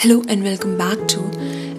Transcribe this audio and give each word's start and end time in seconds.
Hello 0.00 0.22
and 0.28 0.44
welcome 0.44 0.78
back 0.78 1.08
to 1.08 1.20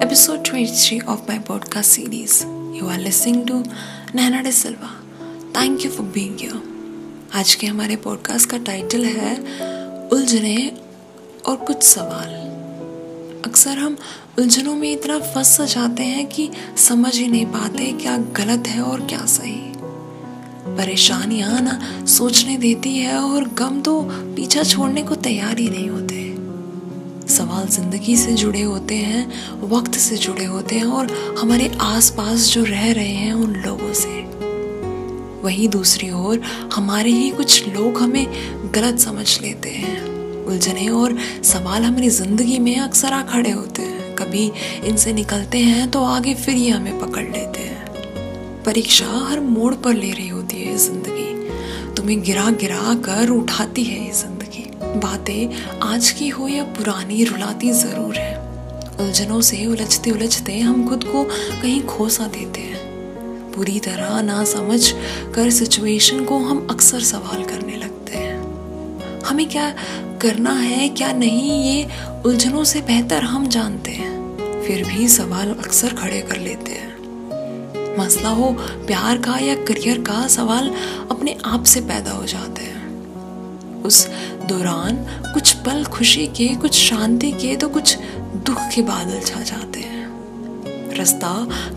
episode 0.01 0.43
23 0.43 0.99
of 1.01 1.25
my 1.25 1.37
podcast 1.39 1.85
series. 1.85 2.43
You 2.73 2.87
are 2.87 2.97
listening 2.97 3.45
to 3.45 3.63
Nana 4.13 4.43
De 4.43 4.51
Silva. 4.51 4.89
Thank 5.53 5.85
you 5.85 5.89
for 5.89 6.03
being 6.03 6.37
here. 6.37 6.59
आज 7.35 7.53
के 7.55 7.67
हमारे 7.67 7.95
podcast 7.95 8.49
का 8.49 8.57
title 8.57 9.05
है 9.05 9.35
उलझने 10.11 10.57
और 11.47 11.55
कुछ 11.57 11.83
सवाल 11.83 12.33
अक्सर 13.45 13.77
हम 13.77 13.97
उलझनों 14.39 14.75
में 14.75 14.91
इतना 14.91 15.19
फंस 15.19 15.61
जाते 15.75 16.03
हैं 16.03 16.27
कि 16.27 16.49
समझ 16.89 17.15
ही 17.15 17.27
नहीं 17.27 17.45
पाते 17.45 17.91
क्या 18.01 18.17
गलत 18.37 18.67
है 18.67 18.81
और 18.81 19.05
क्या 19.07 19.25
सही 19.37 19.59
परेशानियाँ 20.77 21.61
ना 21.61 21.79
सोचने 22.17 22.57
देती 22.57 22.97
है 22.97 23.17
और 23.19 23.47
गम 23.59 23.81
तो 23.81 24.01
पीछा 24.35 24.63
छोड़ने 24.63 25.03
को 25.03 25.15
तैयार 25.15 25.57
ही 25.57 25.69
नहीं 25.69 25.89
होते 25.89 26.28
सवाल 27.29 27.67
ज़िंदगी 27.67 28.15
से 28.17 28.33
जुड़े 28.33 28.61
होते 28.61 28.95
हैं, 28.95 29.25
वक्त 29.69 29.95
से 29.97 30.17
जुड़े 30.17 30.45
होते 30.45 30.75
हैं 30.75 30.85
और 30.85 31.11
हमारे 31.39 31.71
आसपास 31.81 32.47
जो 32.53 32.63
रह 32.63 32.91
रहे 32.91 33.07
हैं 33.07 33.33
उन 33.33 33.53
लोगों 33.57 33.93
से। 33.93 34.17
वही 35.43 35.67
दूसरी 35.67 36.09
ओर, 36.11 36.41
हमारे 36.73 37.11
ही 37.11 37.29
कुछ 37.29 37.67
लोग 37.67 37.97
हमें 37.97 38.25
गलत 38.75 38.99
समझ 38.99 39.41
लेते 39.41 39.69
हैं, 39.69 40.01
उलझने 40.45 40.87
और 40.89 41.17
सवाल 41.43 41.83
हमारी 41.83 42.09
ज़िंदगी 42.09 42.59
में 42.59 42.75
अक्सर 42.79 43.13
आ 43.13 43.21
खड़े 43.23 43.51
होते 43.51 43.81
हैं। 43.81 44.15
कभी 44.15 44.51
इनसे 44.85 45.13
निकलते 45.13 45.57
हैं 45.59 45.89
तो 45.91 46.03
आगे 46.05 46.33
फिर 46.35 46.55
ये 46.55 46.69
हमें 46.69 46.99
पकड़ 46.99 47.23
लेते 47.23 47.61
हैं। 47.61 48.63
परीक्षा 48.63 49.05
हर 49.29 49.39
मोड़ 49.41 49.73
पर 49.75 49.93
ले 49.93 50.11
रही 50.11 50.27
होती 50.29 50.63
है 50.63 50.75
ज़िंदगी। 50.77 51.93
तुम्हें 51.95 52.21
गिरा 52.23 52.49
गिरा 52.51 52.93
कर 53.05 53.29
उठाती 53.31 53.83
है 53.83 54.05
ये 54.05 54.11
ज़िंदगी। 54.13 54.38
बातें 54.95 55.79
आज 55.83 56.09
की 56.09 56.27
हो 56.29 56.47
या 56.47 56.63
पुरानी 56.63 57.23
रुलाती 57.23 57.71
ज़रूर 57.71 58.15
है। 58.15 58.37
उलझनों 58.99 59.41
से 59.41 59.65
उलझते 59.65 60.11
उलझते 60.11 60.59
हम 60.59 60.87
खुद 60.87 61.03
को 61.03 61.23
कहीं 61.61 61.81
खोसा 61.83 62.27
देते 62.27 62.61
हैं। 62.61 63.51
पूरी 63.51 63.79
तरह 63.79 64.21
ना 64.21 64.43
समझ 64.43 64.91
कर 65.35 65.49
सिचुएशन 65.49 66.23
को 66.25 66.37
हम 66.37 66.67
अक्सर 66.71 66.99
सवाल 66.99 67.43
करने 67.43 67.77
लगते 67.77 68.17
हैं। 68.17 69.21
हमें 69.21 69.49
क्या 69.49 69.69
करना 70.21 70.53
है, 70.53 70.89
क्या 70.89 71.11
नहीं, 71.11 71.63
ये 71.63 71.87
उलझनों 72.25 72.63
से 72.63 72.81
बेहतर 72.81 73.23
हम 73.23 73.47
जानते 73.47 73.91
हैं। 73.91 74.63
फिर 74.63 74.83
भी 74.85 75.07
सवाल 75.07 75.49
अक्सर 75.49 75.93
खड़े 75.93 76.21
कर 76.21 76.37
लेते 76.37 76.71
हैं। 76.71 76.87
मसला 77.99 78.29
हो 78.29 78.51
प्यार 78.87 79.17
का 79.17 79.37
या 79.37 79.55
करियर 79.55 80.01
का, 80.01 80.27
सवाल 80.27 80.73
अपने 81.11 81.37
आप 81.45 81.63
से 81.63 81.81
पैदा 81.81 82.11
हो 82.11 82.25
जाते 82.25 82.61
हैं। 82.61 82.77
उस 83.83 84.07
दौरान 84.49 84.95
कुछ 85.33 85.53
पल 85.53 85.83
खुशी 85.85 86.27
के, 86.27 86.47
कुछ 86.55 86.73
शांति 86.73 87.31
के 87.31 87.55
तो 87.55 87.69
कुछ 87.69 87.97
दुख 88.45 88.61
के 88.75 88.81
बादल 88.81 89.19
छा 89.19 89.41
जाते 89.41 89.79
हैं। 89.79 89.99
रास्ता 90.95 91.33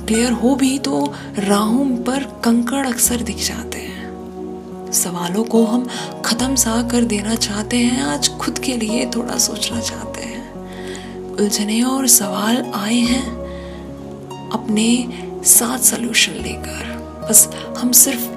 क्लियर 0.06 0.32
हो 0.32 0.54
भी 0.54 0.78
तो 0.78 1.14
राहों 1.38 1.84
पर 1.96 2.24
कंकड़ 2.44 2.86
अक्सर 2.86 3.22
दिख 3.22 3.36
जाते 3.36 3.78
हैं। 3.78 4.92
सवालों 4.92 5.44
को 5.44 5.64
हम 5.64 5.88
खत्म 6.24 6.54
सा 6.54 6.82
कर 6.82 7.04
देना 7.04 7.34
चाहते 7.34 7.76
हैं, 7.76 8.02
आज 8.02 8.28
खुद 8.28 8.58
के 8.58 8.76
लिए 8.76 9.06
थोड़ा 9.06 9.38
सोचना 9.38 9.80
चाहते 9.80 10.20
हैं। 10.20 10.52
उलझने 11.32 11.82
और 11.82 12.06
सवाल 12.06 12.64
आए 12.74 12.94
हैं 12.94 13.26
अपने 14.52 14.88
साथ 15.44 15.78
सोल्यूशन 15.78 16.32
लेकर। 16.32 16.92
बस 17.30 17.48
हम 17.78 17.92
सिर्फ़ 17.92 18.28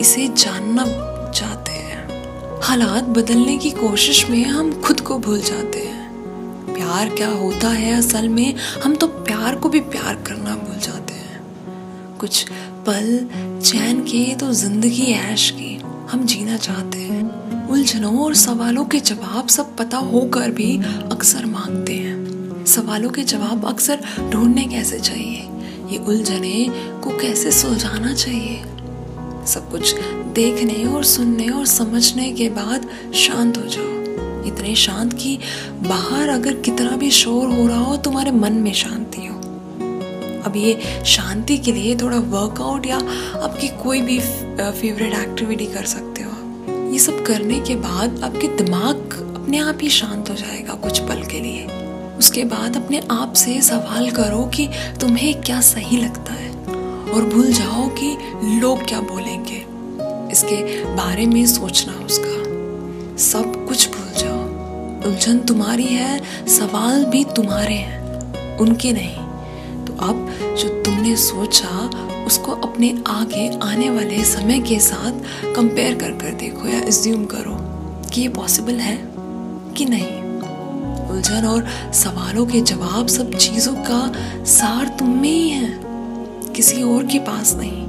इसे 0.00 0.28
जानना 0.28 0.84
चाहते 1.30 1.72
हैं। 1.72 2.03
हालात 2.62 3.04
बदलने 3.04 3.56
की 3.58 3.70
कोशिश 3.70 4.30
में 4.30 4.44
हम 4.44 4.72
खुद 4.82 5.00
को 5.00 5.18
भूल 5.18 5.40
जाते 5.40 5.78
हैं। 5.78 6.74
प्यार 6.74 7.08
क्या 7.08 7.28
होता 7.28 7.68
है 7.68 7.92
असल 7.94 8.28
में? 8.28 8.54
हम 8.84 8.94
तो 8.94 9.06
प्यार 9.06 9.56
को 9.56 9.68
भी 9.68 9.80
प्यार 9.80 10.14
करना 10.14 10.54
भूल 10.54 10.78
जाते 10.78 11.14
हैं। 11.14 11.40
कुछ 12.18 12.46
पल 12.86 13.28
चैन 13.64 14.00
के 14.00 14.34
तो 14.34 14.52
ज़िंदगी 14.52 15.04
ऐश 15.04 15.50
की 15.50 15.76
हम 16.10 16.24
जीना 16.24 16.56
चाहते 16.56 16.98
हैं। 16.98 17.68
उलझनों 17.68 18.18
और 18.18 18.34
सवालों 18.34 18.84
के 18.84 19.00
जवाब 19.00 19.48
सब 19.48 19.76
पता 19.76 19.98
होकर 19.98 20.50
भी 20.50 20.76
अक्सर 21.12 21.46
मांगते 21.46 21.94
हैं। 21.94 22.64
सवालों 22.64 23.10
के 23.10 23.22
जवाब 23.22 23.64
अक्सर 23.64 24.00
ढूँढने 24.30 24.64
कैसे 24.64 25.00
चाहिए? 25.00 25.48
ये 25.90 25.98
उलझने 25.98 26.66
को 27.04 27.18
कैसे 27.18 27.50
सुलझाना 27.52 28.14
चाहिए? 28.14 28.62
सब 29.46 29.70
कुछ 29.70 29.94
देखने 30.34 30.84
और 30.84 31.04
सुनने 31.04 31.48
और 31.48 31.66
समझने 31.66 32.30
के 32.32 32.48
बाद 32.50 32.88
शांत 33.14 33.58
हो 33.58 33.62
जाओ। 33.66 33.92
इतने 34.46 34.74
शांत 34.74 35.12
कि 35.12 35.38
बाहर 35.82 36.28
अगर 36.28 36.54
कितना 36.54 36.96
भी 36.96 37.10
शोर 37.10 37.50
हो 37.50 37.66
रहा 37.66 37.78
हो, 37.78 37.96
तुम्हारे 37.96 38.30
मन 38.30 38.52
में 38.52 38.72
शांति 38.72 39.26
हो। 39.26 39.34
अब 40.44 40.52
ये 40.56 41.02
शांति 41.06 41.58
के 41.58 41.72
लिए 41.72 41.96
थोड़ा 41.96 42.18
वर्कआउट 42.18 42.86
या 42.86 42.96
आपकी 43.42 43.68
कोई 43.82 44.00
भी 44.00 44.18
फेवरेट 44.20 45.14
एक्टिविटी 45.14 45.66
कर 45.66 45.84
सकते 45.84 46.22
हो 46.22 46.34
ये 46.92 46.98
सब 46.98 47.24
करने 47.26 47.60
के 47.60 47.74
बाद 47.76 48.20
आपके 48.24 48.48
दिमाग 48.56 48.96
अपने 49.36 49.58
आप 49.58 49.78
ही 49.82 49.88
शांत 49.88 50.30
हो 50.30 50.34
जाएगा 50.34 50.74
कुछ 50.74 50.98
पल 50.98 51.22
के 51.22 51.40
लिए। 51.40 51.66
उसके 52.18 52.44
बाद 52.44 52.76
अपने 52.76 53.00
आप 53.10 53.32
से 53.32 53.60
सवाल 53.62 54.10
करो 54.10 54.44
कि 54.46 54.68
तुम्हें 55.00 55.42
क्या 55.42 55.60
सही 55.60 55.96
लगता 55.96 56.32
है। 56.32 56.50
और 57.14 57.24
भूल 57.24 57.52
जाओ 57.52 57.88
कि 57.88 58.16
लोग 58.60 58.84
क्या 58.84 59.00
बोलेंगे। 59.00 59.66
इसके 60.32 60.84
बारे 60.84 61.26
में 61.26 61.46
सोचना 61.46 61.92
उसका। 61.92 62.34
सब 63.16 63.66
कुछ 63.68 63.88
भूल 63.88 64.22
जाओ। 64.22 64.44
उलझन 65.08 65.38
तुम्हारी 65.38 65.84
है, 65.84 66.18
सवाल 66.46 67.04
भी 67.04 67.24
तुम्हारे 67.24 67.74
हैं, 67.74 68.00
उनके 68.58 68.92
नहीं। 68.92 69.16
तो 69.84 69.92
अब 69.92 70.30
जो 70.58 70.82
तुमने 70.82 71.16
सोचा, 71.16 71.90
उसको 72.26 72.52
अपने 72.52 73.02
आगे 73.06 73.58
आने 73.62 73.90
वाले 73.90 74.24
समय 74.24 74.60
के 74.60 74.78
साथ 74.78 75.12
कंपेयर 75.54 75.94
कर 75.94 76.10
कर 76.10 76.32
देखो 76.34 76.68
या 76.68 76.78
एज्यूम 76.78 77.24
करो 77.24 77.56
कि 78.10 78.20
ये 78.20 78.28
पॉसिबल 78.28 78.74
है 78.74 78.96
कि 79.74 79.84
नहीं। 79.84 80.24
उलझन 81.10 81.46
और 81.46 81.92
सवालों 81.92 82.46
के 82.46 82.60
जवाब 82.60 83.06
सब 83.06 83.34
चीज़ों 83.34 83.74
का 83.74 84.12
सार 84.44 84.96
तुम 84.98 85.08
में 85.08 85.32
ही 85.32 85.48
है। 85.48 85.83
किसी 86.56 86.82
और 86.82 87.06
के 87.06 87.18
पास 87.18 87.54
नहीं। 87.56 87.86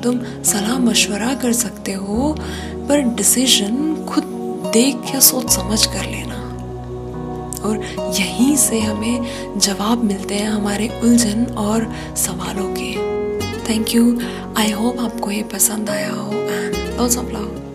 तुम 0.00 0.20
सलाह 0.44 0.78
मशवरा 0.78 1.34
कर 1.34 1.52
सकते 1.52 1.92
हो, 1.92 2.36
पर 2.88 3.00
डिसीज़न 3.00 4.04
खुद 4.08 4.24
देख 4.72 5.14
या 5.14 5.20
सोच 5.20 5.50
समझ 5.50 5.86
कर 5.86 6.04
लेना। 6.04 6.40
और 7.64 7.82
यहीं 8.18 8.56
से 8.56 8.80
हमें 8.80 9.58
जवाब 9.58 10.04
मिलते 10.04 10.34
हैं 10.34 10.48
हमारे 10.48 10.88
उलझन 11.02 11.44
और 11.44 11.92
सवालों 12.16 12.74
के। 12.78 12.92
थैंक 13.68 13.94
यू 13.94 14.20
आई 14.58 14.70
होप 14.70 14.98
आपको 15.00 15.30
ये 15.30 15.42
पसंद 15.42 15.90
आया 15.90 16.10
हो 16.10 16.32
एंड 16.32 17.00
लॉट्स 17.00 17.18
ऑफ़ 17.18 17.26
लव 17.26 17.73